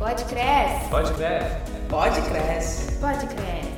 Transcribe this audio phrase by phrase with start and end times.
[0.00, 0.88] Pode cresce.
[0.88, 1.56] Pode cresce.
[1.90, 2.98] Pode cresce.
[2.98, 3.68] Pode cresce.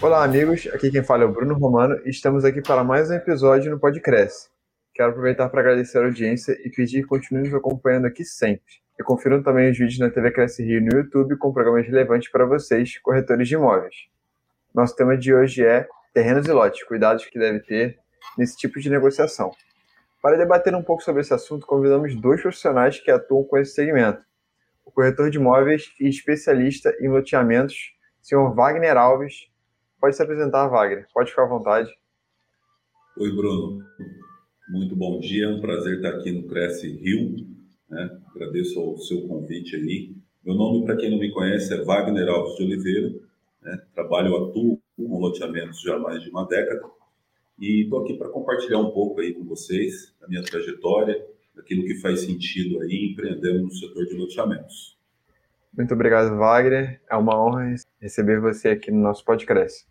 [0.00, 0.68] Olá, amigos.
[0.72, 3.80] Aqui quem fala é o Bruno Romano e estamos aqui para mais um episódio no
[3.80, 4.50] Podcresce.
[4.94, 8.62] Quero aproveitar para agradecer a audiência e pedir que continuem nos acompanhando aqui sempre.
[8.96, 12.46] E confiram também os vídeos na TV Cresce Rio no YouTube com programas relevantes para
[12.46, 13.96] vocês, corretores de imóveis.
[14.72, 17.98] Nosso tema de hoje é terrenos e lotes, cuidados que deve ter
[18.38, 19.50] nesse tipo de negociação.
[20.20, 24.20] Para debater um pouco sobre esse assunto, convidamos dois profissionais que atuam com esse segmento.
[24.84, 29.46] O corretor de imóveis e especialista em loteamentos, senhor Wagner Alves.
[30.00, 31.06] Pode se apresentar, Wagner.
[31.14, 31.88] Pode ficar à vontade.
[33.16, 33.78] Oi, Bruno.
[34.68, 35.44] Muito bom dia.
[35.44, 37.46] É um prazer estar aqui no Cresce Rio.
[37.88, 38.20] Né?
[38.34, 40.16] Agradeço o seu convite aí.
[40.44, 43.14] Meu nome, para quem não me conhece, é Wagner Alves de Oliveira.
[43.62, 43.82] Né?
[43.94, 46.80] Trabalho, atuo com loteamentos já há mais de uma década
[47.58, 51.96] e estou aqui para compartilhar um pouco aí com vocês da minha trajetória, daquilo que
[51.96, 54.96] faz sentido aí empreendendo no setor de loteamentos.
[55.76, 57.00] Muito obrigado, Wagner.
[57.10, 59.86] É uma honra receber você aqui no nosso podcast.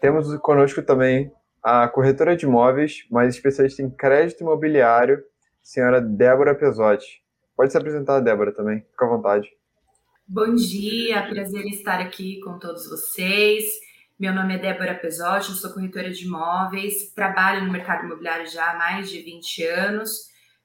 [0.00, 5.22] Temos conosco também a corretora de imóveis, mas especialista em crédito imobiliário,
[5.62, 7.22] senhora Débora Pesotti.
[7.56, 8.80] Pode se apresentar, Débora, também.
[8.90, 9.48] Fica à vontade.
[10.26, 13.64] Bom dia, prazer em estar aqui com todos vocês.
[14.18, 18.76] Meu nome é Débora Pesotti, sou corretora de imóveis, trabalho no mercado imobiliário já há
[18.76, 20.10] mais de 20 anos.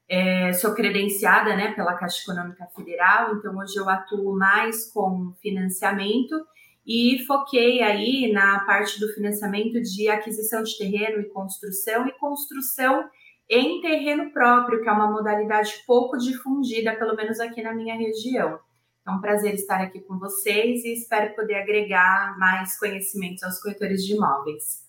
[0.10, 6.36] É, sou credenciada né, pela Caixa Econômica Federal, então hoje eu atuo mais com financiamento
[6.84, 13.08] e foquei aí na parte do financiamento de aquisição de terreno e construção e construção
[13.48, 18.58] em terreno próprio, que é uma modalidade pouco difundida, pelo menos aqui na minha região.
[19.06, 24.02] É um prazer estar aqui com vocês e espero poder agregar mais conhecimentos aos corretores
[24.02, 24.88] de imóveis.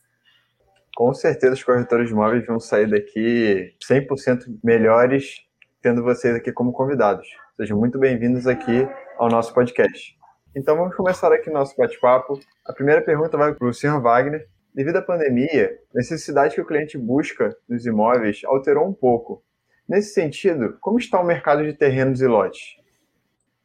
[0.94, 5.44] Com certeza os corretores de imóveis vão sair daqui 100% melhores
[5.82, 7.26] tendo vocês aqui como convidados.
[7.56, 10.16] Sejam muito bem-vindos aqui ao nosso podcast.
[10.54, 12.38] Então vamos começar aqui nosso bate-papo.
[12.64, 14.00] A primeira pergunta vai para o Sr.
[14.00, 14.48] Wagner.
[14.72, 19.42] Devido à pandemia, a necessidade que o cliente busca nos imóveis alterou um pouco.
[19.88, 22.83] Nesse sentido, como está o mercado de terrenos e lotes?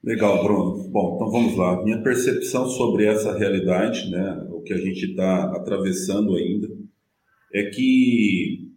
[0.02, 0.88] Legal, Bruno.
[0.88, 1.84] Bom, então vamos lá.
[1.84, 6.70] Minha percepção sobre essa realidade, né, o que a gente está atravessando ainda,
[7.54, 8.72] é que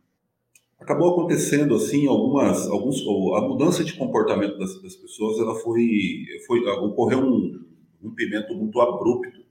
[0.81, 3.01] acabou acontecendo assim algumas, alguns,
[3.37, 7.67] a mudança de comportamento das, das pessoas, ela foi, foi ocorreu um
[8.03, 9.43] rompimento muito abrupto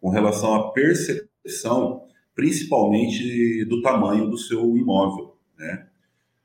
[0.00, 5.88] com relação à percepção, principalmente do tamanho do seu imóvel, né?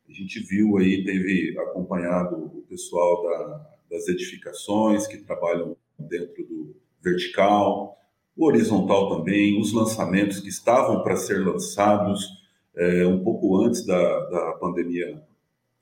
[0.10, 6.76] A gente viu aí, teve acompanhado o pessoal da das edificações que trabalham dentro do
[7.00, 7.96] vertical,
[8.36, 12.28] o horizontal também, os lançamentos que estavam para ser lançados
[12.76, 15.22] é, um pouco antes da, da pandemia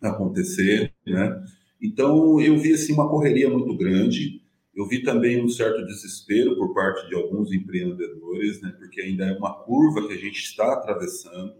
[0.02, 1.42] acontecer, né?
[1.82, 4.42] Então eu vi assim uma correria muito grande.
[4.76, 8.76] Eu vi também um certo desespero por parte de alguns empreendedores, né?
[8.78, 11.54] Porque ainda é uma curva que a gente está atravessando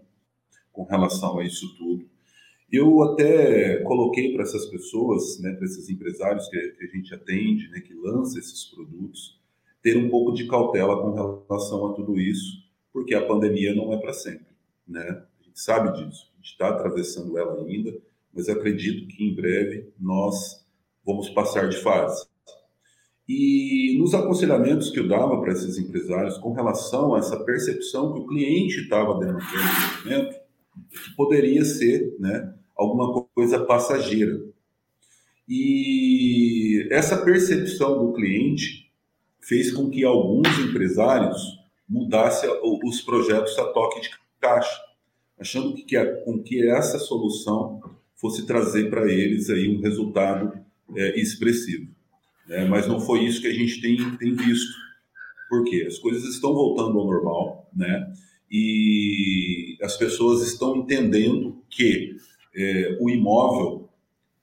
[0.70, 2.11] com relação a isso tudo.
[2.72, 7.68] Eu até coloquei para essas pessoas, né, para esses empresários que, que, a gente atende,
[7.68, 9.38] né, que lança esses produtos,
[9.82, 13.98] ter um pouco de cautela com relação a tudo isso, porque a pandemia não é
[13.98, 14.46] para sempre,
[14.88, 15.02] né?
[15.02, 17.94] A gente sabe disso, a gente está atravessando ela ainda,
[18.32, 20.64] mas acredito que em breve nós
[21.04, 22.26] vamos passar de fase.
[23.28, 28.20] E nos aconselhamentos que eu dava para esses empresários com relação a essa percepção que
[28.20, 30.40] o cliente estava demonstrando no momento,
[30.90, 34.40] que poderia ser, né, alguma coisa passageira.
[35.48, 38.90] E essa percepção do cliente
[39.40, 41.40] fez com que alguns empresários
[41.88, 42.48] mudassem
[42.84, 44.10] os projetos a toque de
[44.40, 44.80] caixa,
[45.38, 47.80] achando que, com que essa solução
[48.16, 50.52] fosse trazer para eles aí um resultado
[50.96, 51.88] é, expressivo.
[52.46, 52.64] Né?
[52.66, 54.72] Mas não foi isso que a gente tem, tem visto.
[55.48, 55.84] Por quê?
[55.86, 58.12] As coisas estão voltando ao normal, né?
[58.50, 62.16] E as pessoas estão entendendo que
[62.54, 63.88] é, o imóvel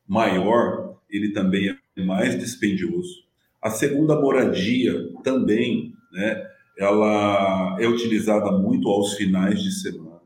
[0.07, 3.23] maior, ele também é mais dispendioso.
[3.61, 6.47] A segunda moradia também, né,
[6.77, 10.21] ela é utilizada muito aos finais de semana.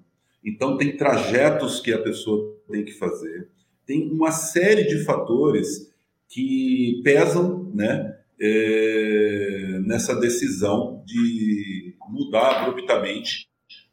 [0.45, 3.49] Então tem trajetos que a pessoa tem que fazer.
[3.85, 5.91] Tem uma série de fatores
[6.29, 13.47] que pesam, né, é, nessa decisão de mudar abruptamente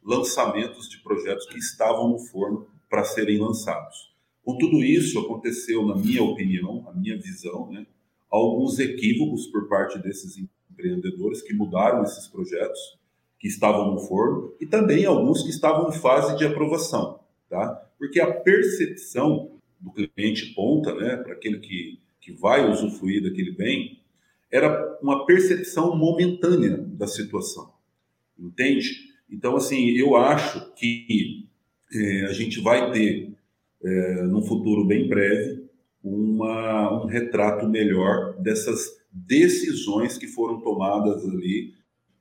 [0.04, 4.12] lançamentos de projetos que estavam no forno para serem lançados.
[4.44, 7.86] Com tudo isso, aconteceu, na minha opinião, a minha visão, né,
[8.28, 10.36] alguns equívocos por parte desses
[10.70, 12.98] empreendedores que mudaram esses projetos
[13.38, 17.88] que estavam no forno e também alguns que estavam em fase de aprovação, tá?
[17.98, 24.00] Porque a percepção do cliente ponta, né, para aquele que, que vai usufruir daquele bem,
[24.50, 27.72] era uma percepção momentânea da situação,
[28.38, 29.10] entende?
[29.30, 31.48] Então, assim, eu acho que
[31.92, 33.34] é, a gente vai ter,
[33.82, 35.68] é, num futuro bem breve,
[36.02, 41.74] uma, um retrato melhor dessas decisões que foram tomadas ali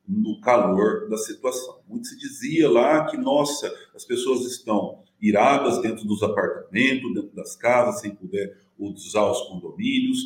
[0.08, 1.82] no calor da situação.
[1.88, 7.56] Muito se dizia lá que, nossa, as pessoas estão iradas dentro dos apartamentos, dentro das
[7.56, 10.18] casas, sem poder usar os condomínios.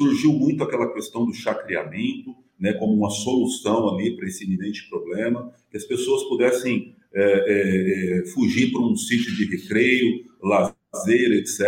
[0.00, 5.52] Surgiu muito aquela questão do chacreamento, né, como uma solução ali para esse iminente problema,
[5.70, 11.60] que as pessoas pudessem é, é, é fugir para um sítio de recreio, lazer, etc.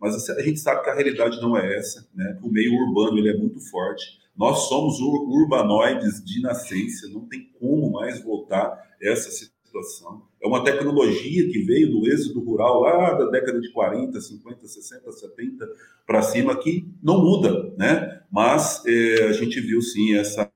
[0.00, 2.38] Mas a gente sabe que a realidade não é essa, né?
[2.42, 4.18] O meio urbano ele é muito forte.
[4.36, 10.22] Nós somos urbanoides de nascença, não tem como mais voltar essa situação.
[10.40, 15.12] É uma tecnologia que veio do êxodo rural lá da década de 40, 50, 60,
[15.12, 15.68] 70
[16.06, 18.22] para cima que não muda, né?
[18.30, 20.48] Mas é, a gente viu sim essa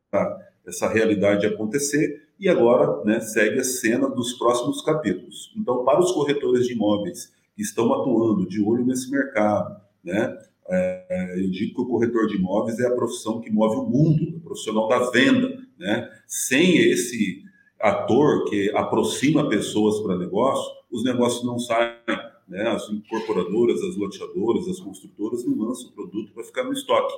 [0.66, 5.54] essa realidade acontecer e agora né, segue a cena dos próximos capítulos.
[5.56, 10.36] Então, para os corretores de imóveis que estão atuando de olho nesse mercado, né?
[10.68, 14.38] É, eu digo que o corretor de imóveis é a profissão que move o mundo,
[14.38, 16.10] o profissional da venda, né?
[16.26, 17.44] Sem esse
[17.78, 21.94] ator que aproxima pessoas para negócio, os negócios não saem,
[22.48, 22.70] né?
[22.70, 27.14] As incorporadoras, as loteadoras, as construtoras não lançam o produto para ficar no estoque.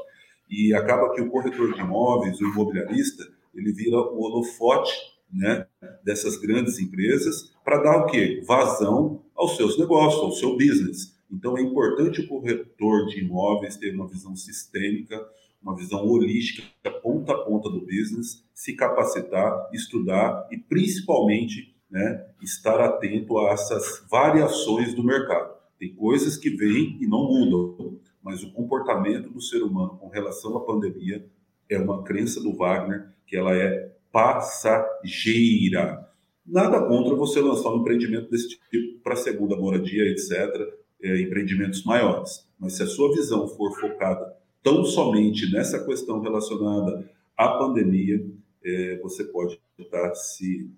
[0.50, 5.66] E acaba que o corretor de imóveis, o imobiliarista, ele vira o holofote né,
[6.04, 8.42] dessas grandes empresas para dar o quê?
[8.46, 11.18] Vazão aos seus negócios, ao seu business.
[11.30, 15.20] Então é importante o corretor de imóveis ter uma visão sistêmica,
[15.60, 16.62] uma visão holística,
[17.04, 24.04] ponta a ponta do business, se capacitar, estudar e principalmente né, estar atento a essas
[24.10, 25.54] variações do mercado.
[25.78, 30.56] Tem coisas que vêm e não mudam, mas o comportamento do ser humano com relação
[30.56, 31.26] à pandemia
[31.68, 36.08] é uma crença do Wagner que ela é passageira.
[36.46, 38.62] Nada contra você lançar um empreendimento desse tipo
[39.02, 40.72] para segunda moradia, etc.,
[41.02, 42.48] é, empreendimentos maiores.
[42.56, 48.24] Mas se a sua visão for focada tão somente nessa questão relacionada à pandemia,
[48.64, 50.70] é, você pode estar se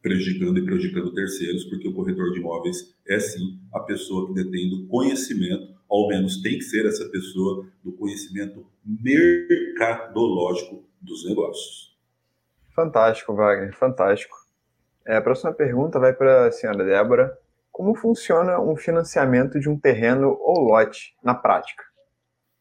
[0.00, 4.70] prejudicando e prejudicando terceiros, porque o corretor de imóveis é sim a pessoa que detém
[4.70, 11.95] do conhecimento, ao menos tem que ser essa pessoa do conhecimento mercadológico dos negócios.
[12.76, 14.36] Fantástico, Wagner, fantástico.
[15.06, 17.38] É, a próxima pergunta vai para a senhora Débora.
[17.72, 21.82] Como funciona um financiamento de um terreno ou lote na prática?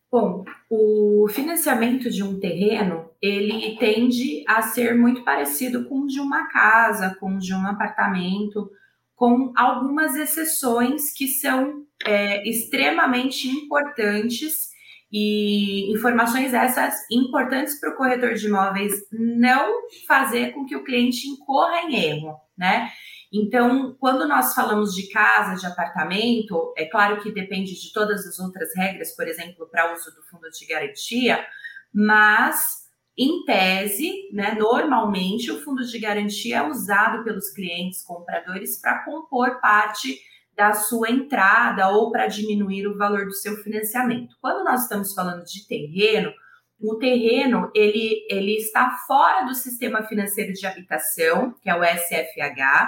[0.10, 6.22] Bom, o financiamento de um terreno, ele tende a ser muito parecido com o de
[6.22, 8.72] uma casa, com o de um apartamento,
[9.16, 14.70] com algumas exceções que são é, extremamente importantes
[15.12, 21.28] e informações essas importantes para o corretor de imóveis não fazer com que o cliente
[21.28, 22.90] incorra em erro, né?
[23.32, 28.40] Então, quando nós falamos de casa, de apartamento, é claro que depende de todas as
[28.40, 31.46] outras regras, por exemplo, para uso do fundo de garantia,
[31.94, 32.86] mas
[33.18, 39.60] em tese, né, normalmente o fundo de garantia é usado pelos clientes compradores para compor
[39.62, 40.20] parte
[40.56, 44.36] da sua entrada ou para diminuir o valor do seu financiamento.
[44.42, 46.32] Quando nós estamos falando de terreno,
[46.80, 52.88] o terreno ele, ele está fora do sistema financeiro de habitação, que é o SFH,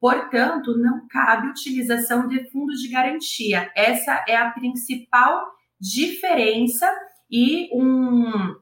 [0.00, 3.70] portanto, não cabe utilização de fundo de garantia.
[3.74, 5.44] Essa é a principal
[5.80, 6.88] diferença
[7.30, 8.54] e um,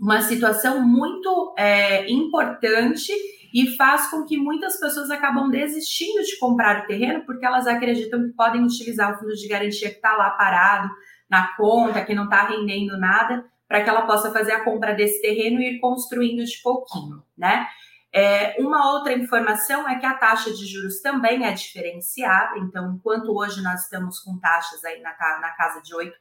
[0.00, 3.12] uma situação muito é, importante
[3.54, 8.24] e faz com que muitas pessoas acabam desistindo de comprar o terreno porque elas acreditam
[8.24, 10.90] que podem utilizar o fundo de garantia que está lá parado
[11.30, 15.22] na conta, que não está rendendo nada, para que ela possa fazer a compra desse
[15.22, 17.68] terreno e ir construindo de pouquinho, né?
[18.12, 23.36] É, uma outra informação é que a taxa de juros também é diferenciada, então, enquanto
[23.36, 26.12] hoje nós estamos com taxas aí na, na casa de 8%,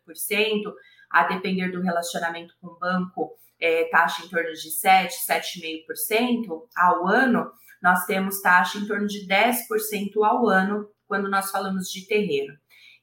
[1.12, 7.08] a depender do relacionamento com o banco, é, taxa em torno de 7, 7,5% ao
[7.08, 7.50] ano,
[7.82, 12.54] nós temos taxa em torno de 10% ao ano quando nós falamos de terreno.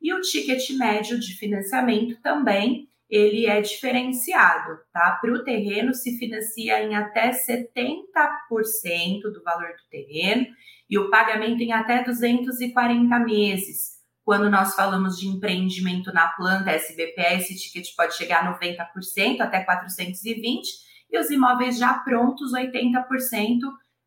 [0.02, 5.18] E o ticket médio de financiamento também ele é diferenciado, tá?
[5.20, 10.46] Para o terreno se financia em até 70% do valor do terreno
[10.88, 13.99] e o pagamento em até 240 meses.
[14.30, 19.64] Quando nós falamos de empreendimento na planta SBPE, esse ticket pode chegar a 90%, até
[19.64, 20.68] 420,
[21.10, 23.58] e os imóveis já prontos, 80%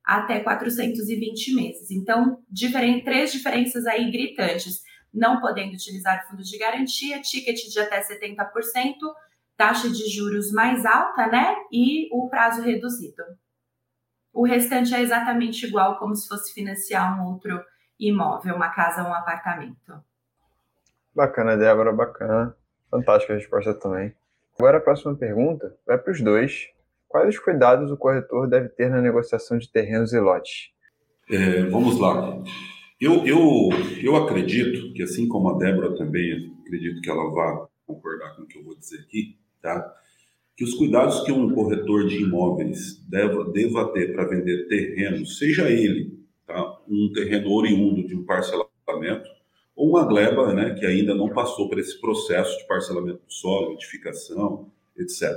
[0.02, 1.92] até 420 meses.
[1.92, 2.42] Então,
[3.04, 4.82] três diferenças aí gritantes.
[5.14, 8.96] não podendo utilizar fundo de garantia, ticket de até 70%,
[9.58, 11.54] taxa de juros mais alta, né?
[11.70, 13.24] E o prazo reduzido.
[14.32, 17.62] O restante é exatamente igual como se fosse financiar um outro
[18.00, 20.02] imóvel, uma casa ou um apartamento.
[21.16, 22.56] Bacana, Débora, bacana.
[22.90, 24.14] Fantástica a resposta também.
[24.58, 26.68] Agora a próxima pergunta vai para os dois.
[27.08, 30.72] Quais os cuidados o corretor deve ter na negociação de terrenos e lotes?
[31.30, 32.42] É, vamos lá.
[33.00, 33.70] Eu, eu,
[34.02, 38.48] eu acredito que, assim como a Débora também, acredito que ela vá concordar com o
[38.48, 39.94] que eu vou dizer aqui, tá?
[40.56, 45.70] que os cuidados que um corretor de imóveis deva, deva ter para vender terreno, seja
[45.70, 46.80] ele tá?
[46.88, 49.30] um terreno oriundo de um parcelamento,
[49.76, 53.74] ou uma gleba né, que ainda não passou por esse processo de parcelamento do solo,
[53.74, 55.32] edificação, etc.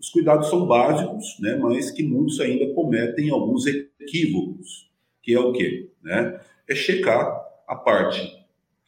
[0.00, 4.90] Os cuidados são básicos, né, mas que muitos ainda cometem alguns equívocos,
[5.22, 5.90] que é o quê?
[6.02, 6.40] Né?
[6.68, 8.42] É checar a parte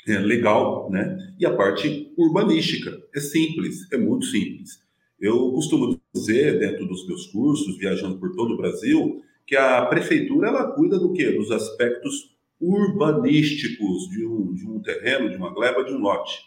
[0.09, 3.01] é, legal né, e a parte urbanística.
[3.15, 4.83] É simples, é muito simples.
[5.21, 10.49] Eu costumo dizer, dentro dos meus cursos, viajando por todo o Brasil, que a prefeitura
[10.49, 11.31] ela cuida do quê?
[11.31, 16.39] Dos aspectos urbanísticos de um, de um terreno, de uma gleba, de um lote.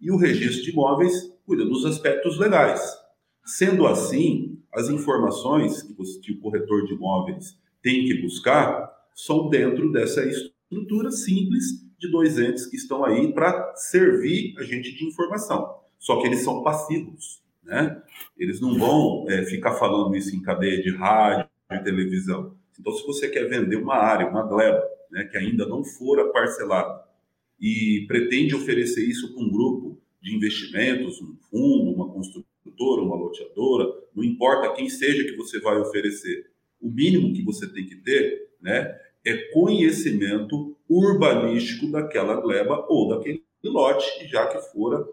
[0.00, 2.82] E o registro de imóveis cuida dos aspectos legais.
[3.44, 9.48] Sendo assim, as informações que, você, que o corretor de imóveis tem que buscar são
[9.48, 15.06] dentro dessa estrutura simples de dois entes que estão aí para servir a gente de
[15.06, 15.76] informação.
[15.98, 18.02] Só que eles são passivos, né?
[18.36, 22.54] Eles não vão é, ficar falando isso em cadeia de rádio, de televisão.
[22.78, 27.04] Então, se você quer vender uma área, uma gleba, né, que ainda não fora parcelado
[27.60, 33.86] e pretende oferecer isso para um grupo de investimentos, um fundo, uma construtora, uma loteadora,
[34.14, 38.50] não importa quem seja que você vai oferecer, o mínimo que você tem que ter
[38.60, 45.04] né, é conhecimento urbanístico daquela gleba ou daquele lote, já que fora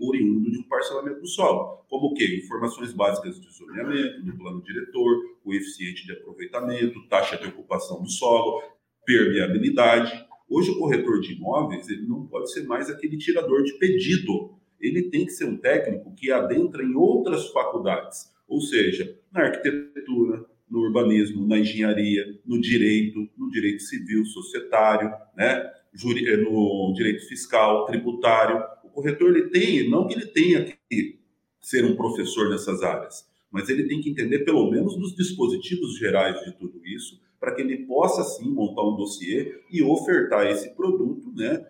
[0.00, 1.84] oriundo de um parcelamento do solo.
[1.88, 2.40] Como o quê?
[2.44, 8.62] Informações básicas de zoneamento, do plano diretor, coeficiente de aproveitamento, taxa de ocupação do solo,
[9.04, 10.26] permeabilidade.
[10.48, 14.54] Hoje o corretor de imóveis ele não pode ser mais aquele tirador de pedido.
[14.80, 20.44] Ele tem que ser um técnico que adentra em outras faculdades, ou seja, na arquitetura,
[20.68, 25.70] no urbanismo, na engenharia, no direito, no direito civil, societário, né?
[26.04, 28.62] Eh, no direito fiscal, tributário.
[28.84, 31.18] O corretor ele tem, não que ele tenha que
[31.60, 36.38] ser um professor nessas áreas, mas ele tem que entender pelo menos dos dispositivos gerais
[36.44, 41.32] de tudo isso para que ele possa sim montar um dossiê e ofertar esse produto,
[41.34, 41.66] né,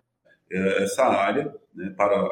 [0.51, 2.27] é, essa área, né, para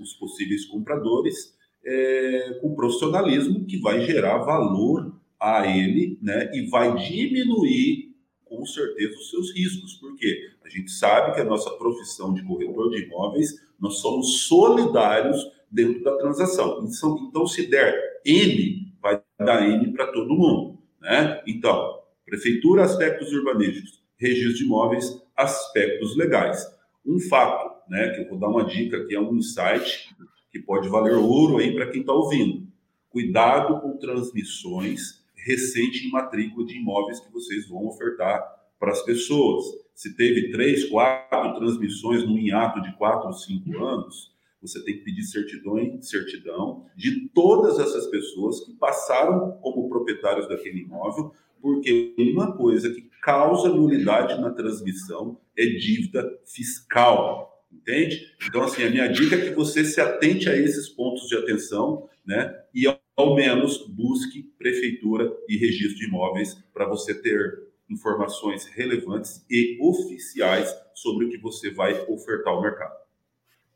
[0.00, 6.94] os possíveis compradores, é, com profissionalismo que vai gerar valor a ele, né, e vai
[6.96, 12.42] diminuir com certeza os seus riscos, porque a gente sabe que a nossa profissão de
[12.44, 15.38] corretor de imóveis, nós somos solidários
[15.70, 16.84] dentro da transação.
[16.84, 21.42] Então, então se der N, vai dar N para todo mundo, né?
[21.46, 21.96] Então,
[22.26, 24.02] Prefeitura, aspectos urbanísticos.
[24.18, 26.66] Registro de imóveis, aspectos legais.
[27.06, 30.12] Um fato, né, que eu vou dar uma dica que é um insight
[30.50, 32.66] que pode valer ouro aí para quem está ouvindo.
[33.08, 38.44] Cuidado com transmissões recente em matrícula de imóveis que vocês vão ofertar
[38.80, 39.64] para as pessoas.
[39.96, 45.04] Se teve três, quatro transmissões no hiato de quatro ou cinco anos, você tem que
[45.04, 52.56] pedir certidão, certidão de todas essas pessoas que passaram como proprietários daquele imóvel porque uma
[52.56, 58.20] coisa que causa nulidade na transmissão é dívida fiscal, entende?
[58.46, 62.08] Então, assim, a minha dica é que você se atente a esses pontos de atenção,
[62.24, 62.54] né?
[62.74, 62.86] E
[63.16, 70.72] ao menos busque prefeitura e registro de imóveis para você ter informações relevantes e oficiais
[70.94, 72.94] sobre o que você vai ofertar ao mercado.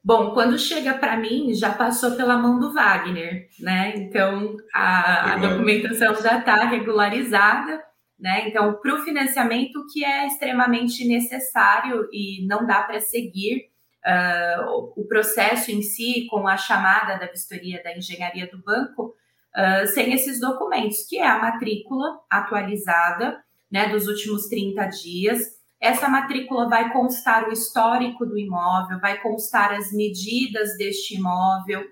[0.02, 3.95] Bom, quando chega para mim, já passou pela mão do Wagner, né?
[3.97, 7.85] Então a, a documentação já está regularizada,
[8.19, 8.49] né?
[8.49, 13.71] Então, para o financiamento, que é extremamente necessário e não dá para seguir
[14.07, 19.14] uh, o processo em si com a chamada da vistoria da engenharia do banco
[19.57, 23.38] uh, sem esses documentos, que é a matrícula atualizada,
[23.71, 25.41] né, dos últimos 30 dias.
[25.81, 31.83] Essa matrícula vai constar o histórico do imóvel, vai constar as medidas deste imóvel,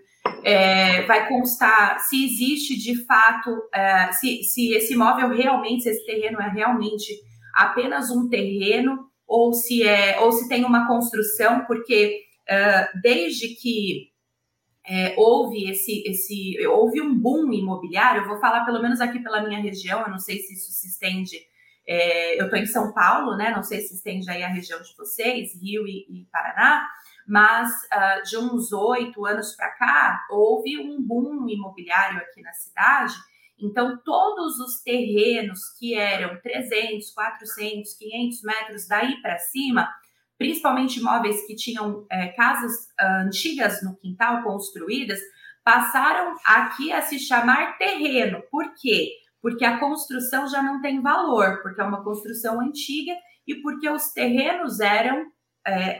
[0.44, 6.04] é, vai constar se existe de fato, é, se, se esse imóvel realmente, se esse
[6.04, 7.14] terreno é realmente
[7.54, 14.08] apenas um terreno, ou se é, ou se tem uma construção, porque é, desde que
[14.86, 19.46] é, houve esse, esse, houve um boom imobiliário, eu vou falar pelo menos aqui pela
[19.46, 21.36] minha região, eu não sei se isso se estende
[21.90, 23.50] É, eu estou em São Paulo, né?
[23.50, 26.86] Não sei se estende aí a região de vocês, Rio e, e Paraná,
[27.26, 33.14] mas uh, de uns oito anos para cá, houve um boom imobiliário aqui na cidade.
[33.58, 39.88] Então, todos os terrenos que eram 300, 400, 500 metros daí para cima,
[40.36, 45.20] principalmente imóveis que tinham é, casas uh, antigas no quintal construídas,
[45.64, 48.42] passaram aqui a se chamar terreno.
[48.50, 49.08] Por quê?
[49.40, 53.12] Porque a construção já não tem valor, porque é uma construção antiga
[53.46, 55.26] e porque os terrenos eram
[55.66, 55.98] é,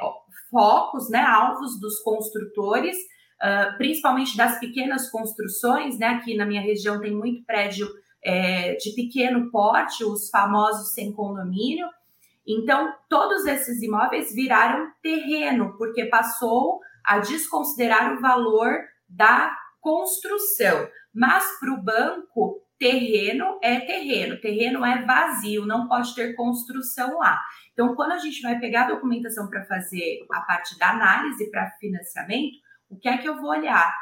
[0.50, 6.09] focos, né, alvos dos construtores, uh, principalmente das pequenas construções, né?
[6.09, 7.88] Aqui na minha região tem muito prédio
[8.23, 11.87] é, de pequeno porte, os famosos sem condomínio.
[12.47, 20.88] Então, todos esses imóveis viraram terreno, porque passou a desconsiderar o valor da construção.
[21.14, 27.40] Mas para o banco, terreno é terreno, terreno é vazio, não pode ter construção lá.
[27.73, 31.70] Então, quando a gente vai pegar a documentação para fazer a parte da análise para
[31.73, 32.56] financiamento,
[32.88, 33.92] o que é que eu vou olhar?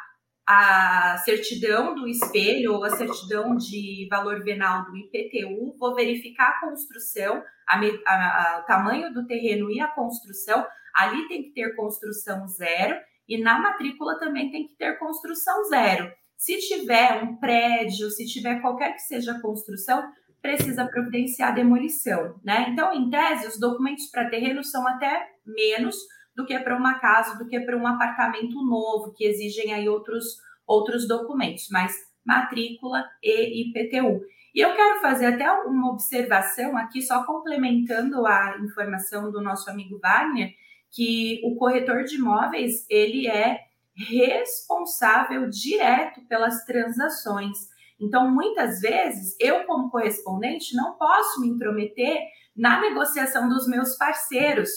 [0.48, 6.60] A certidão do espelho ou a certidão de valor venal do IPTU, vou verificar a
[6.60, 10.64] construção, a, a, a, o tamanho do terreno e a construção.
[10.94, 12.96] Ali tem que ter construção zero
[13.28, 16.12] e na matrícula também tem que ter construção zero.
[16.36, 20.02] Se tiver um prédio, se tiver qualquer que seja a construção,
[20.40, 22.68] precisa providenciar demolição, né?
[22.70, 25.96] Então, em tese, os documentos para terreno são até menos
[26.36, 30.36] do que para uma casa, do que para um apartamento novo, que exigem aí outros,
[30.66, 31.92] outros documentos, mas
[32.24, 34.20] matrícula e IPTU.
[34.54, 39.98] E eu quero fazer até uma observação aqui, só complementando a informação do nosso amigo
[39.98, 40.50] Wagner,
[40.92, 43.65] que o corretor de imóveis, ele é
[43.96, 47.56] responsável direto pelas transações.
[47.98, 52.18] Então, muitas vezes, eu, como correspondente, não posso me intrometer
[52.54, 54.70] na negociação dos meus parceiros,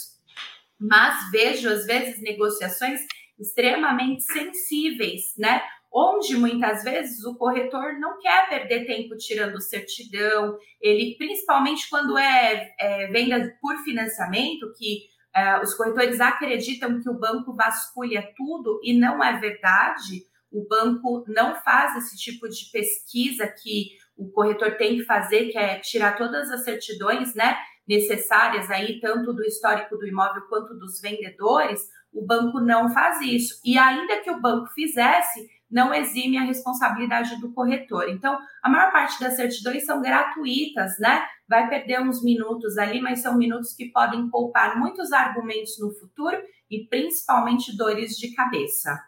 [0.80, 3.02] mas vejo, às vezes, negociações
[3.38, 5.62] extremamente sensíveis, né?
[5.92, 12.70] Onde muitas vezes o corretor não quer perder tempo tirando certidão, ele, principalmente quando é,
[12.80, 18.98] é venda por financiamento, que é, os corretores acreditam que o banco vasculha tudo e
[18.98, 20.26] não é verdade.
[20.52, 25.58] O banco não faz esse tipo de pesquisa que o corretor tem que fazer, que
[25.58, 27.56] é tirar todas as certidões, né,
[27.88, 31.82] necessárias aí tanto do histórico do imóvel quanto dos vendedores.
[32.12, 33.62] O banco não faz isso.
[33.64, 38.10] E ainda que o banco fizesse, não exime a responsabilidade do corretor.
[38.10, 41.22] Então, a maior parte das certidões são gratuitas, né?
[41.48, 46.38] Vai perder uns minutos ali, mas são minutos que podem poupar muitos argumentos no futuro
[46.70, 49.00] e principalmente dores de cabeça.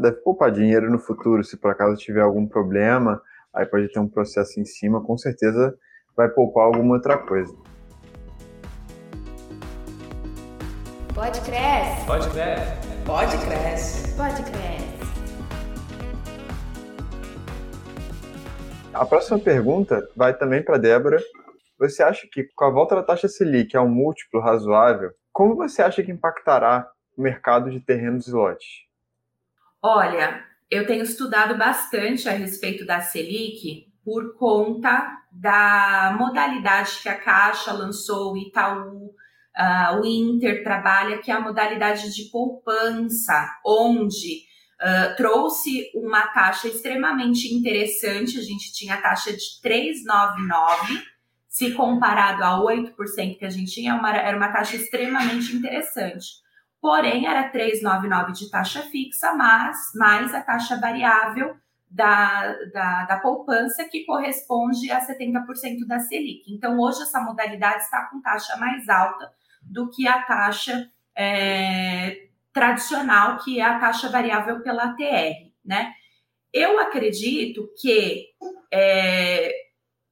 [0.00, 3.20] Deve poupar dinheiro no futuro, se por acaso tiver algum problema,
[3.54, 5.76] aí pode ter um processo em cima, com certeza
[6.16, 7.54] vai poupar alguma outra coisa.
[11.14, 12.06] Pode crescer.
[12.06, 12.78] Pode crescer.
[13.04, 14.16] Pode crescer.
[14.16, 14.79] Pode crescer.
[19.00, 21.16] A próxima pergunta vai também para Débora.
[21.78, 25.80] Você acha que com a volta da taxa Selic a um múltiplo razoável, como você
[25.80, 26.86] acha que impactará
[27.16, 28.68] o mercado de terrenos e lotes?
[29.82, 37.18] Olha, eu tenho estudado bastante a respeito da Selic por conta da modalidade que a
[37.18, 44.49] Caixa lançou, o Itaú, uh, o Inter trabalha, que é a modalidade de poupança, onde
[44.80, 48.38] uh, trouxe uma taxa extremamente interessante.
[48.38, 51.02] A gente tinha a taxa de 3,99,
[51.48, 56.40] se comparado a 8% que a gente tinha, uma, era uma taxa extremamente interessante.
[56.80, 61.54] Porém, era 3,99 de taxa fixa, mas mais a taxa variável
[61.90, 66.44] da, da, da, poupança, que corresponde a 70% da Selic.
[66.48, 73.38] Então, hoje, essa modalidade está com taxa mais alta do que a taxa é, tradicional,
[73.38, 75.92] que é a taxa variável pela ATR, né?
[76.52, 78.26] Eu acredito que,
[78.72, 79.52] é,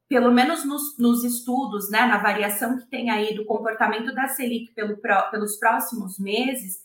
[0.08, 4.72] pelo menos nos, nos, estudos, né, na variação que tem aí do comportamento da Selic
[4.72, 4.96] pelo,
[5.30, 6.76] pelos próximos meses,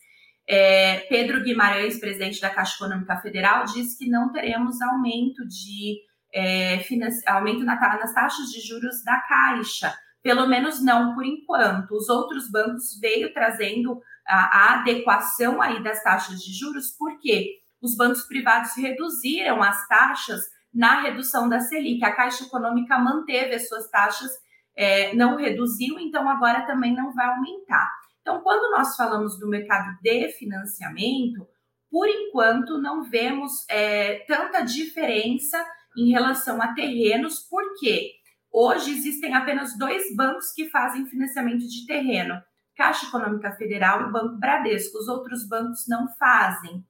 [0.47, 6.01] é, Pedro Guimarães, presidente da Caixa Econômica Federal, disse que não teremos aumento de
[6.33, 6.83] é,
[7.27, 11.91] aumento na, nas taxas de juros da Caixa, pelo menos não por enquanto.
[11.91, 17.95] Os outros bancos veio trazendo a, a adequação aí das taxas de juros, porque os
[17.95, 20.41] bancos privados reduziram as taxas
[20.73, 22.03] na redução da Selic.
[22.03, 24.31] A Caixa Econômica manteve as suas taxas,
[24.75, 27.89] é, não reduziu, então agora também não vai aumentar.
[28.21, 31.45] Então, quando nós falamos do mercado de financiamento,
[31.91, 35.63] por enquanto não vemos é, tanta diferença
[35.95, 38.13] em relação a terrenos, porque
[38.53, 42.39] Hoje existem apenas dois bancos que fazem financiamento de terreno:
[42.75, 44.97] Caixa Econômica Federal e Banco Bradesco.
[44.97, 46.83] Os outros bancos não fazem.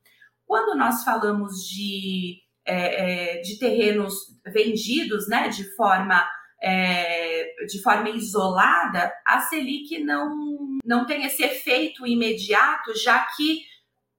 [0.46, 4.13] Quando nós falamos de, é, é de terrenos
[4.46, 6.28] vendidos, né, de forma
[6.63, 13.63] é, de forma isolada, a Selic não, não tem esse efeito imediato, já que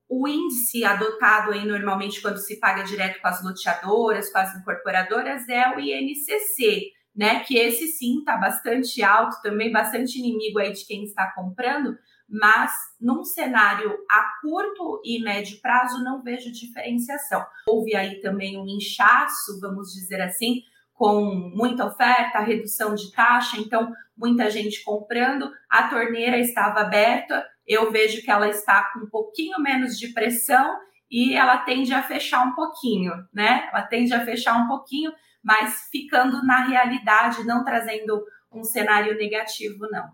[0.06, 5.48] o índice adotado aí normalmente quando se paga direto com as loteadoras, com as incorporadoras,
[5.48, 7.40] é o INCC, né?
[7.40, 11.96] Que esse sim está bastante alto, também bastante inimigo aí de quem está comprando,
[12.28, 17.44] mas num cenário a curto e médio prazo não vejo diferenciação.
[17.68, 20.62] Houve aí também um inchaço, vamos dizer assim,
[20.94, 21.24] com
[21.54, 28.22] muita oferta, redução de taxa, então muita gente comprando, a torneira estava aberta, eu vejo
[28.22, 30.78] que ela está com um pouquinho menos de pressão
[31.10, 33.68] e ela tende a fechar um pouquinho, né?
[33.72, 35.12] Ela tende a fechar um pouquinho,
[35.44, 40.08] mas ficando na realidade, não trazendo um cenário negativo, não.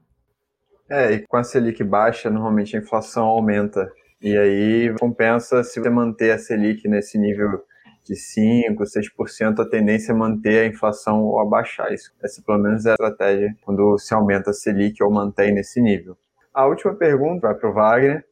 [0.89, 3.89] É, e com a Selic baixa, normalmente a inflação aumenta.
[4.21, 7.65] E aí compensa se você manter a Selic nesse nível
[8.05, 12.13] de 5%, 6%, a tendência é manter a inflação ou abaixar isso.
[12.23, 16.19] Essa pelo menos é a estratégia quando se aumenta a Selic ou mantém nesse nível.
[16.53, 18.25] A última pergunta vai para o Wagner.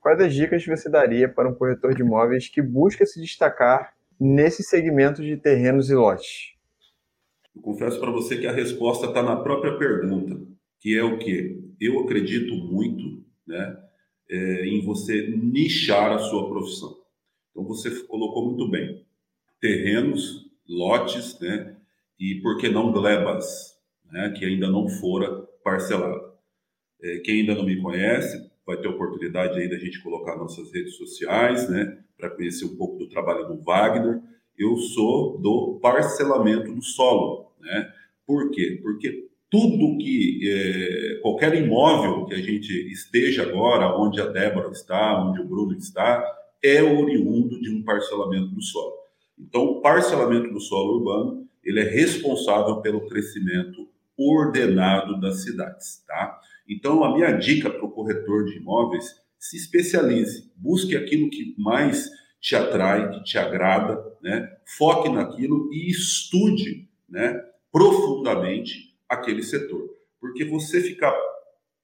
[0.00, 4.62] Quais as dicas você daria para um corretor de imóveis que busca se destacar nesse
[4.62, 6.52] segmento de terrenos e lotes?
[7.56, 10.40] Eu confesso para você que a resposta está na própria pergunta,
[10.78, 11.58] que é o que?
[11.80, 13.76] Eu acredito muito né,
[14.28, 16.96] é, em você nichar a sua profissão.
[17.50, 19.04] Então você colocou muito bem
[19.60, 21.76] terrenos, lotes, né?
[22.18, 23.76] E por que não glebas,
[24.10, 24.30] né?
[24.30, 26.32] Que ainda não fora parcelado.
[27.02, 30.94] É, quem ainda não me conhece vai ter oportunidade aí da gente colocar nossas redes
[30.96, 31.98] sociais, né?
[32.16, 34.20] Para conhecer um pouco do trabalho do Wagner.
[34.56, 37.92] Eu sou do parcelamento do solo, né?
[38.24, 38.78] Por quê?
[38.80, 45.20] Porque tudo que é, qualquer imóvel que a gente esteja agora, onde a Débora está,
[45.20, 46.24] onde o Bruno está,
[46.62, 48.94] é oriundo de um parcelamento do solo.
[49.36, 56.38] Então, o parcelamento do solo urbano ele é responsável pelo crescimento ordenado das cidades, tá?
[56.70, 62.08] Então, a minha dica para corretor de imóveis, se especialize, busque aquilo que mais
[62.40, 64.48] te atrai, que te agrada, né?
[64.78, 67.38] Foque naquilo e estude, né,
[67.70, 69.90] profundamente aquele setor.
[70.18, 71.14] Porque você ficar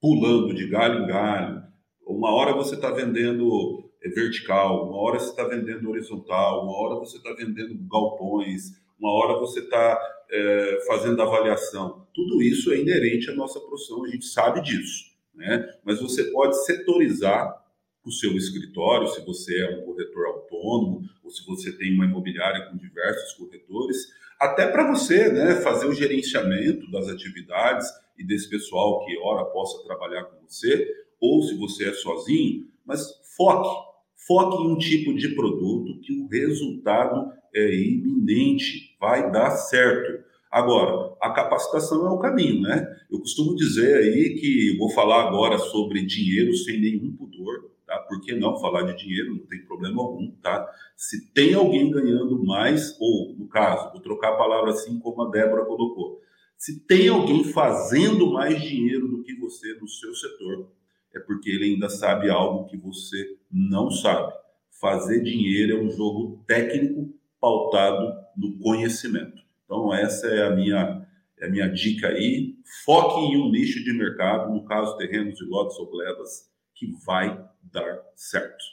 [0.01, 1.63] pulando de galho em galho,
[2.05, 6.99] uma hora você está vendendo é vertical, uma hora você está vendendo horizontal, uma hora
[6.99, 9.99] você está vendendo galpões, uma hora você está
[10.31, 12.07] é, fazendo avaliação.
[12.13, 15.16] Tudo isso é inerente à nossa profissão, a gente sabe disso.
[15.37, 15.73] Né?
[15.85, 17.63] Mas você pode setorizar
[18.03, 22.65] o seu escritório, se você é um corretor autônomo, ou se você tem uma imobiliária
[22.65, 24.07] com diversos corretores,
[24.39, 29.83] até para você né, fazer o gerenciamento das atividades e desse pessoal que, ora, possa
[29.85, 30.87] trabalhar com você,
[31.19, 33.87] ou se você é sozinho, mas foque,
[34.27, 40.26] Foque em um tipo de produto que o resultado é iminente, vai dar certo.
[40.51, 42.87] Agora, a capacitação é o caminho, né?
[43.11, 47.97] Eu costumo dizer aí que vou falar agora sobre dinheiro sem nenhum pudor, tá?
[47.99, 49.35] Por que não falar de dinheiro?
[49.35, 50.67] Não tem problema algum, tá?
[50.95, 55.29] Se tem alguém ganhando mais, ou no caso, vou trocar a palavra assim como a
[55.29, 56.21] Débora colocou,
[56.57, 60.71] se tem alguém fazendo mais dinheiro do que você no seu setor,
[61.13, 64.33] é porque ele ainda sabe algo que você não sabe.
[64.79, 69.46] Fazer dinheiro é um jogo técnico pautado no conhecimento.
[69.67, 71.05] Então, essa é a minha,
[71.39, 72.55] é a minha dica aí.
[72.85, 77.37] Foque em um nicho de mercado, no caso, terrenos e lotes ou glebas, que vai
[77.61, 78.63] dar certo.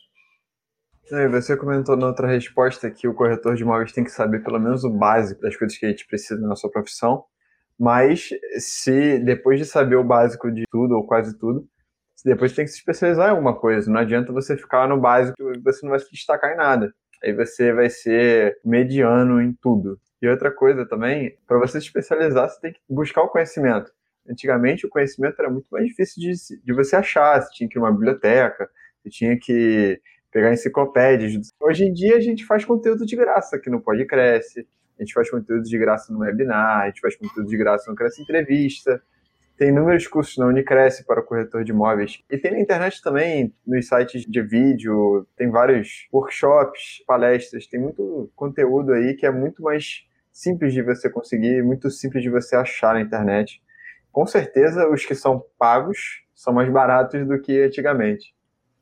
[1.33, 4.85] Você comentou na outra resposta que o corretor de imóveis tem que saber pelo menos
[4.85, 7.25] o básico das coisas que a gente precisa na sua profissão,
[7.79, 11.69] mas se depois de saber o básico de tudo ou quase tudo,
[12.25, 13.91] depois tem que se especializar em alguma coisa.
[13.91, 16.95] Não adianta você ficar no básico e você não vai se destacar em nada.
[17.23, 19.99] Aí você vai ser mediano em tudo.
[20.25, 23.93] E outra coisa também, para você se especializar, você tem que buscar o conhecimento.
[24.27, 26.33] Antigamente, o conhecimento era muito mais difícil de,
[26.65, 27.43] de você achar.
[27.43, 28.71] Você tinha que ir uma biblioteca,
[29.03, 30.01] você tinha que
[30.33, 31.53] pegar enciclopédias.
[31.61, 34.67] Hoje em dia, a gente faz conteúdo de graça aqui no Podcresce,
[34.99, 37.95] a gente faz conteúdo de graça no webinar, a gente faz conteúdo de graça no
[37.95, 39.03] Cresce Entrevista.
[39.59, 42.25] Tem inúmeros cursos na Unicresce para corretor de imóveis.
[42.31, 48.33] E tem na internet também, nos sites de vídeo, tem vários workshops, palestras, tem muito
[48.35, 52.95] conteúdo aí que é muito mais simples de você conseguir, muito simples de você achar
[52.95, 53.63] na internet.
[54.11, 58.35] Com certeza, os que são pagos são mais baratos do que antigamente.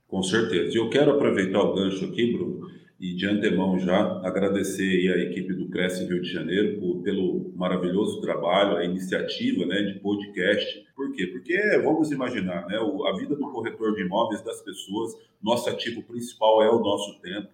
[0.08, 0.74] Com certeza.
[0.74, 2.66] E eu quero aproveitar o gancho aqui, Bruno,
[2.98, 8.20] e de antemão já agradecer a equipe do Cresce Rio de Janeiro por, pelo maravilhoso
[8.22, 10.86] trabalho, a iniciativa né, de podcast.
[10.96, 11.26] Por quê?
[11.26, 16.62] Porque vamos imaginar, né, a vida do corretor de imóveis das pessoas, nosso ativo principal
[16.62, 17.48] é o nosso tempo.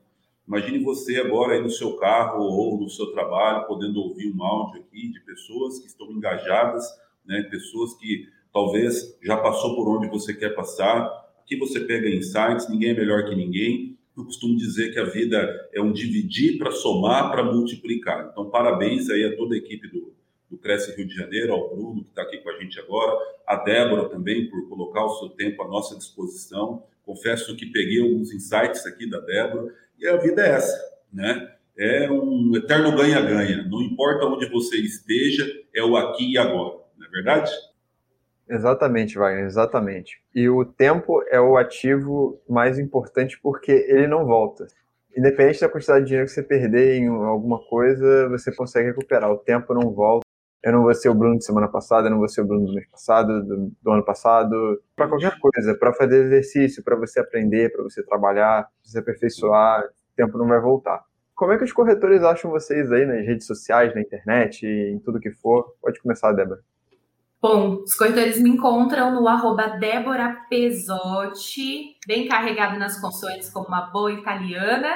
[0.49, 4.81] Imagine você agora aí no seu carro ou no seu trabalho, podendo ouvir um áudio
[4.81, 6.85] aqui de pessoas que estão engajadas,
[7.25, 11.07] né, pessoas que talvez já passou por onde você quer passar.
[11.41, 15.69] Aqui você pega insights, ninguém é melhor que ninguém eu costumo dizer que a vida
[15.73, 18.31] é um dividir para somar, para multiplicar.
[18.33, 20.13] Então, parabéns aí a toda a equipe do,
[20.51, 23.55] do Cresce Rio de Janeiro, ao Bruno, que está aqui com a gente agora, a
[23.55, 26.83] Débora também, por colocar o seu tempo à nossa disposição.
[27.07, 30.77] Confesso que peguei alguns insights aqui da Débora, e a vida é essa,
[31.13, 31.53] né?
[31.77, 33.65] É um eterno ganha-ganha.
[33.69, 37.51] Não importa onde você esteja, é o aqui e agora, não é verdade?
[38.49, 40.21] Exatamente, Wagner, exatamente.
[40.35, 44.67] E o tempo é o ativo mais importante porque ele não volta.
[45.17, 49.31] Independente da quantidade de dinheiro que você perder em alguma coisa, você consegue recuperar.
[49.31, 50.25] O tempo não volta.
[50.62, 52.66] Eu não vou ser o Bruno de semana passada, eu não vou ser o Bruno
[52.66, 57.21] do mês passado, do, do ano passado, para qualquer coisa, para fazer exercício, para você
[57.21, 61.05] aprender, para você trabalhar, para você aperfeiçoar, o tempo não vai voltar.
[61.35, 65.21] Como é que os corretores acham vocês aí nas redes sociais, na internet, em tudo
[65.21, 65.77] que for?
[65.81, 66.61] Pode começar, Débora.
[67.40, 73.83] Bom, os corretores me encontram no arroba Débora Pesotti, bem carregado nas consoantes como uma
[73.83, 74.88] boa italiana.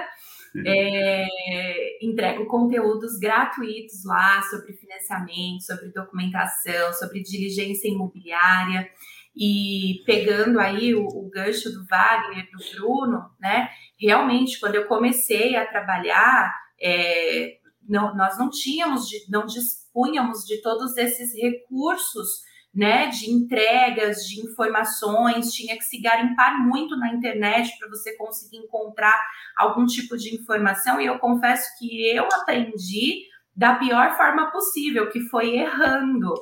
[0.66, 8.88] É, entrego conteúdos gratuitos lá sobre financiamento, sobre documentação, sobre diligência imobiliária.
[9.34, 13.70] E pegando aí o, o gancho do Wagner, do Bruno, né?
[13.98, 17.56] Realmente, quando eu comecei a trabalhar, é,
[17.88, 22.42] não, nós não tínhamos, de, não dispunhamos de todos esses recursos,
[22.74, 28.56] né, de entregas, de informações, tinha que se garimpar muito na internet para você conseguir
[28.56, 29.20] encontrar
[29.56, 35.20] algum tipo de informação, e eu confesso que eu aprendi da pior forma possível, que
[35.28, 36.32] foi errando,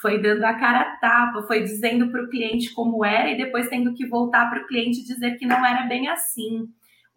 [0.00, 3.68] foi dando a cara a tapa, foi dizendo para o cliente como era e depois
[3.68, 6.66] tendo que voltar para o cliente dizer que não era bem assim.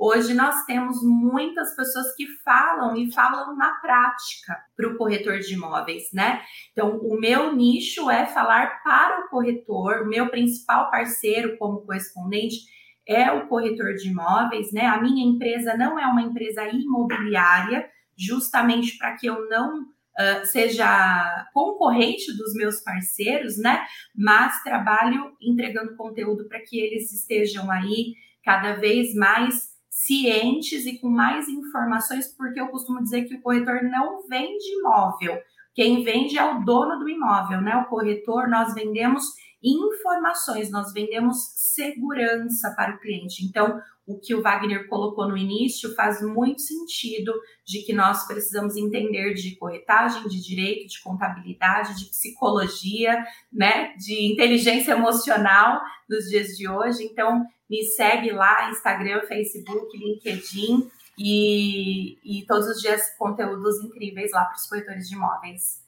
[0.02, 5.56] Hoje nós temos muitas pessoas que falam e falam na prática para o corretor de
[5.56, 6.42] imóveis, né?
[6.72, 12.60] Então, o meu nicho é falar para o corretor, meu principal parceiro como correspondente
[13.06, 14.86] é o corretor de imóveis, né?
[14.86, 17.86] A minha empresa não é uma empresa imobiliária,
[18.18, 23.86] justamente para que eu não uh, seja concorrente dos meus parceiros, né?
[24.16, 28.14] Mas trabalho entregando conteúdo para que eles estejam aí
[28.46, 33.84] cada vez mais cientes e com mais informações, porque eu costumo dizer que o corretor
[33.84, 35.38] não vende imóvel.
[35.76, 37.76] Quem vende é o dono do imóvel, né?
[37.76, 39.26] O corretor, nós vendemos
[39.62, 43.46] informações, nós vendemos segurança para o cliente.
[43.46, 47.34] Então, o que o Wagner colocou no início faz muito sentido
[47.66, 54.32] de que nós precisamos entender de corretagem, de direito, de contabilidade, de psicologia, né, de
[54.32, 57.04] inteligência emocional nos dias de hoje.
[57.04, 64.46] Então, me segue lá, Instagram, Facebook, LinkedIn e, e todos os dias conteúdos incríveis lá
[64.46, 65.84] para os corretores de imóveis.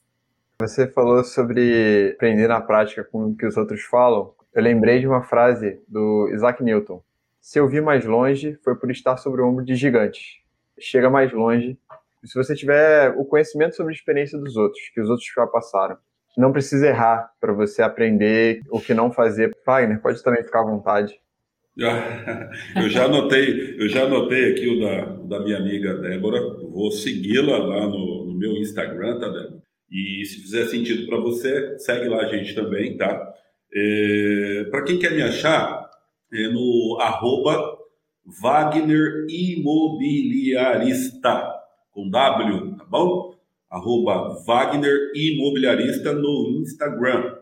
[0.60, 4.34] Você falou sobre aprender na prática com o que os outros falam.
[4.54, 7.02] Eu lembrei de uma frase do Isaac Newton.
[7.40, 10.40] Se eu vi mais longe, foi por estar sobre o ombro de gigantes.
[10.80, 11.80] Chega mais longe.
[12.24, 15.98] Se você tiver o conhecimento sobre a experiência dos outros, que os outros já passaram,
[16.38, 19.52] não precisa errar para você aprender o que não fazer.
[19.66, 21.20] Wagner, pode também ficar à vontade.
[22.76, 26.42] Eu já anotei, eu já anotei aqui o da, da minha amiga Débora.
[26.70, 29.62] Vou segui-la lá no, no, meu Instagram, tá, Débora?
[29.90, 33.34] E se fizer sentido para você, segue lá a gente também, tá?
[33.74, 35.90] É, para quem quer me achar,
[36.34, 37.78] é no arroba
[38.42, 41.50] Wagner Imobiliarista,
[41.92, 43.36] com W, tá bom?
[43.70, 47.38] Arroba Wagner Imobiliarista no Instagram,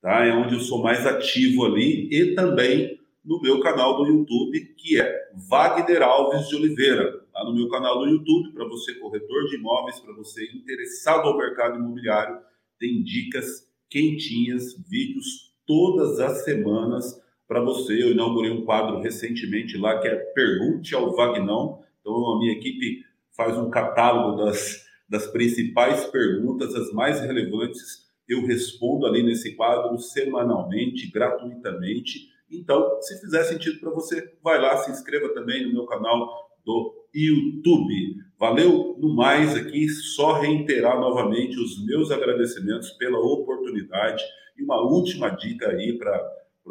[0.00, 0.24] tá?
[0.24, 5.00] É onde eu sou mais ativo ali e também no meu canal do YouTube, que
[5.00, 7.24] é Wagner Alves de Oliveira.
[7.32, 11.36] Lá no meu canal do YouTube, para você corretor de imóveis, para você interessado ao
[11.36, 12.38] mercado imobiliário,
[12.78, 18.02] tem dicas quentinhas, vídeos todas as semanas para você.
[18.02, 21.82] Eu inaugurei um quadro recentemente lá que é Pergunte ao Vagnão.
[22.00, 28.04] Então a minha equipe faz um catálogo das, das principais perguntas, as mais relevantes.
[28.28, 34.76] Eu respondo ali nesse quadro semanalmente, gratuitamente então, se fizer sentido para você, vai lá,
[34.78, 36.28] se inscreva também no meu canal
[36.64, 38.16] do YouTube.
[38.38, 44.22] Valeu no mais aqui, só reiterar novamente os meus agradecimentos pela oportunidade
[44.58, 46.20] e uma última dica aí para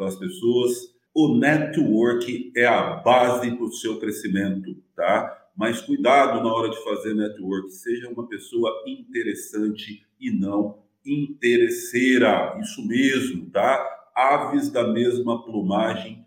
[0.00, 0.94] as pessoas.
[1.14, 5.40] O network é a base para o seu crescimento, tá?
[5.56, 12.58] Mas cuidado na hora de fazer network, seja uma pessoa interessante e não interesseira.
[12.60, 13.93] Isso mesmo, tá?
[14.14, 16.24] Aves da mesma plumagem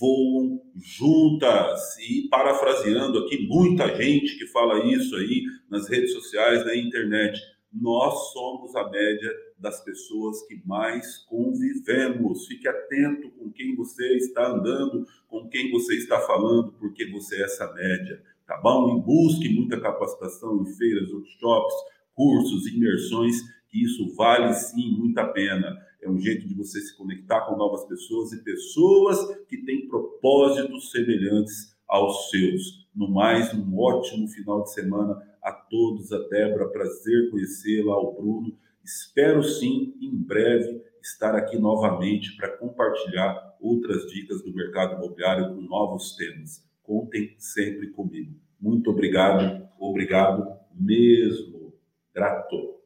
[0.00, 1.96] voam juntas.
[1.98, 7.40] E parafraseando aqui, muita gente que fala isso aí nas redes sociais, na internet,
[7.72, 12.46] nós somos a média das pessoas que mais convivemos.
[12.46, 17.44] Fique atento com quem você está andando, com quem você está falando, porque você é
[17.44, 18.96] essa média, tá bom?
[18.96, 21.74] E busque muita capacitação em feiras, workshops,
[22.14, 23.36] cursos, imersões,
[23.68, 25.76] que isso vale sim muito a pena.
[26.00, 30.90] É um jeito de você se conectar com novas pessoas e pessoas que têm propósitos
[30.90, 32.88] semelhantes aos seus.
[32.94, 38.56] No mais, um ótimo final de semana a todos, a Débora, prazer conhecê-la, ao Bruno.
[38.84, 45.60] Espero sim, em breve, estar aqui novamente para compartilhar outras dicas do mercado imobiliário com
[45.62, 46.64] novos temas.
[46.82, 48.34] Contem sempre comigo.
[48.60, 51.72] Muito obrigado, obrigado mesmo.
[52.14, 52.77] Grato.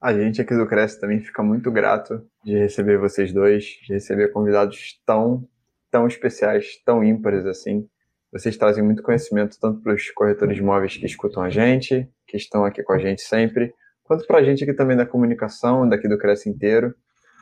[0.00, 4.28] A gente aqui do Cresce também fica muito grato de receber vocês dois, de receber
[4.28, 5.46] convidados tão,
[5.90, 7.86] tão especiais, tão ímpares assim.
[8.32, 12.38] Vocês trazem muito conhecimento tanto para os corretores de imóveis que escutam a gente, que
[12.38, 16.08] estão aqui com a gente sempre, quanto para a gente aqui também da comunicação, daqui
[16.08, 16.94] do Cresce inteiro.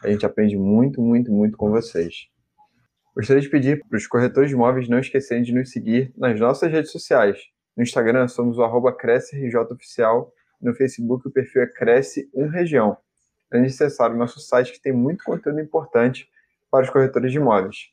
[0.03, 2.27] A gente aprende muito, muito, muito com vocês.
[3.15, 6.73] Gostaria de pedir para os corretores de imóveis não esquecerem de nos seguir nas nossas
[6.73, 7.39] redes sociais.
[7.77, 8.93] No Instagram somos o arroba
[10.61, 12.97] no Facebook o perfil é Cresce 1 Região.
[13.51, 16.29] De acessar o nosso site que tem muito conteúdo importante
[16.71, 17.89] para os corretores de imóveis.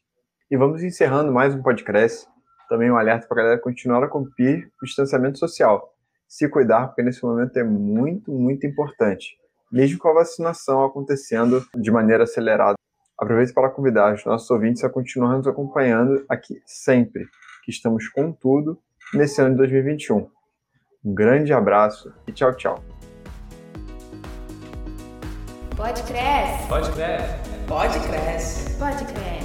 [0.52, 2.28] E vamos encerrando mais um podcast
[2.68, 5.94] também um alerta para a galera continuar a cumprir o distanciamento social.
[6.28, 9.38] Se cuidar, porque nesse momento é muito, muito importante.
[9.72, 12.76] Mesmo com a vacinação acontecendo de maneira acelerada.
[13.18, 17.26] Aproveito para convidar os nossos ouvintes a continuar nos acompanhando aqui sempre,
[17.64, 18.78] que estamos com tudo
[19.14, 20.35] nesse ano de 2021.
[21.06, 22.84] Um grande abraço e tchau, tchau.
[25.76, 26.68] Pode crescer.
[26.68, 27.40] Pode crescer.
[27.68, 28.80] Pode crescer.
[28.80, 29.45] Pode crescer.